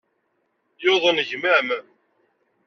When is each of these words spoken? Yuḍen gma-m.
Yuḍen 0.83 1.17
gma-m. 1.29 1.69